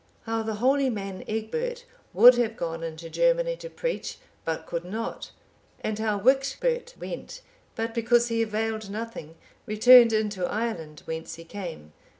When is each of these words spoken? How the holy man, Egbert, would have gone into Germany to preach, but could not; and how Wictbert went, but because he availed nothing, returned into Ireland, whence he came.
How 0.23 0.41
the 0.41 0.55
holy 0.55 0.89
man, 0.89 1.23
Egbert, 1.27 1.85
would 2.11 2.33
have 2.33 2.57
gone 2.57 2.81
into 2.81 3.07
Germany 3.07 3.55
to 3.57 3.69
preach, 3.69 4.17
but 4.45 4.65
could 4.65 4.83
not; 4.83 5.29
and 5.81 5.99
how 5.99 6.17
Wictbert 6.17 6.95
went, 6.99 7.41
but 7.75 7.93
because 7.93 8.29
he 8.29 8.41
availed 8.41 8.89
nothing, 8.89 9.35
returned 9.67 10.11
into 10.11 10.43
Ireland, 10.43 11.03
whence 11.05 11.35
he 11.35 11.43
came. 11.43 11.93